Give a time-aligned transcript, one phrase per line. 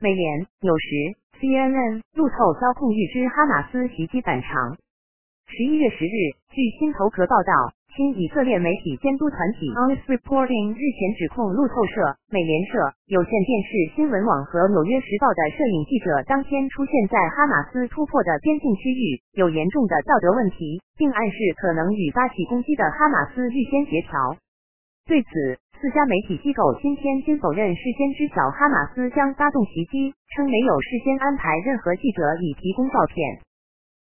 [0.00, 4.78] 美联、纽时、CNN、路透遭控预知哈马斯袭击反常。
[5.50, 7.74] 十一月十日，据新头壳报道。
[7.96, 12.78] 新以色列媒体监督团体 Honest Reporting 日前指控路透社、美联社、
[13.10, 24.38] 有线电视新闻网和纽约时报的摄影记者当天出现在哈马斯突破的边境区域，有严重的道德问题，并暗示可能与发起攻击的哈马斯预先协调。
[25.08, 33.47] 对此，四家媒体机构今天均否认事先知晓哈马斯将发动袭击，称没有事先安排任何记者以提供照片。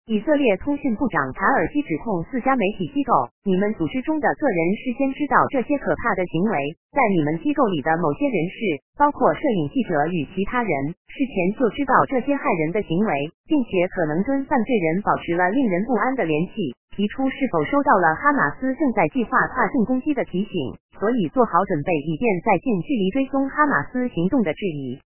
[0.05, 25.01] 以色列通讯部长查尔基指控四家媒体机构：“你们组织中的个人事先知道这些可怕的行为，在你们机构里的某些人士，包括摄影记者与其他人，事前就知道这些害人的行为，并且可能跟犯罪人保持了令人不安的联系，提出是否收到了哈马斯正在计划跨境攻击的提醒，所以做好准备，以便在近距离追踪哈马斯行动的质疑。”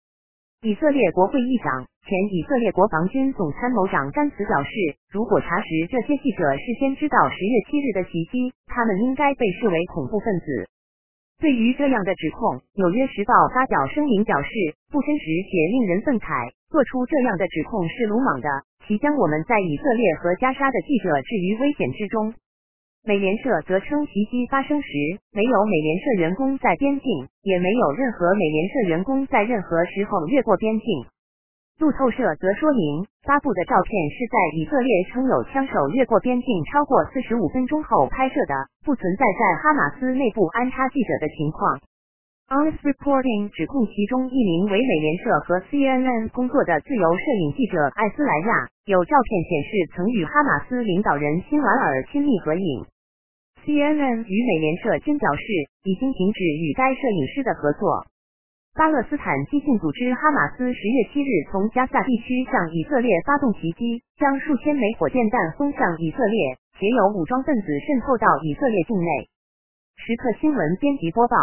[0.60, 4.70] 以色列国会议长、前以色列国防军总参谋长甘茨表示，
[5.08, 10.66] 如果查实这些记者事先知道十月七日的袭击，他们应该被视为恐怖分子。
[11.38, 14.50] 对于这样的指控，《纽约时报》发表声明表示，
[14.90, 18.50] 不真实且令人愤慨，做出这样的指控是鲁莽的，
[18.82, 22.34] 其将我们在以色列和加沙的记者置于危险之中。
[23.04, 24.88] 美联社则称，袭击发生时
[25.32, 31.06] 没有美联社员工在边境，也没有任何美联社员工在任何时候越过边境。
[31.78, 41.80] 路透社则说明，发布的照片是在以色列称有枪手越过边境超过四十五分钟后拍摄的，不存在在哈马斯内部安插记者的情况。
[42.48, 52.88] Honest Reporting 指控其中一名为美联社和 CNN 工作的自由摄影记者艾斯莱亚，有照片显示曾与哈马斯领导人辛瓦尔亲密合影。
[53.68, 55.44] CNN 与美联社均表示，
[55.84, 58.08] 已经停止与该摄影师的合作。
[58.72, 69.28] 巴勒斯坦激进组织哈马斯十月七日从加萨地区向以色列发动袭击，将数千枚火箭弹轰向以色列，且有武装分子渗透到以色列境内。
[70.00, 71.36] 时刻新闻编辑播报。